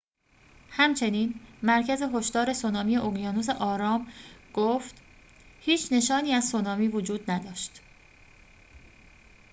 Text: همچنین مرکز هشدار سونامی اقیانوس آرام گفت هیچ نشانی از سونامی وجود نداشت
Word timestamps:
همچنین 0.69 1.39
مرکز 1.63 2.01
هشدار 2.01 2.53
سونامی 2.53 2.97
اقیانوس 2.97 3.49
آرام 3.49 4.07
گفت 4.53 4.95
هیچ 5.59 5.93
نشانی 5.93 6.33
از 6.33 6.49
سونامی 6.49 6.87
وجود 6.87 7.31
نداشت 7.31 7.81